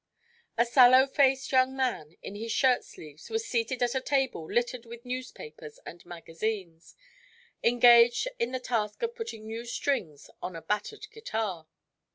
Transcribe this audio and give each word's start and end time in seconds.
A 0.57 0.65
sallow 0.65 1.05
faced 1.05 1.51
young 1.51 1.75
man, 1.75 2.15
in 2.23 2.33
his 2.33 2.51
shirt 2.51 2.83
sleeves, 2.83 3.29
was 3.29 3.45
seated 3.45 3.83
at 3.83 3.93
a 3.93 4.01
table 4.01 4.51
littered 4.51 4.83
with 4.87 5.05
newspapers 5.05 5.79
and 5.85 6.03
magazines, 6.07 6.95
engaged 7.63 8.27
in 8.39 8.51
the 8.51 8.59
task 8.59 9.03
of 9.03 9.13
putting 9.15 9.45
new 9.45 9.63
strings 9.63 10.27
on 10.41 10.55
a 10.55 10.61
battered 10.63 11.05
guitar. 11.11 11.67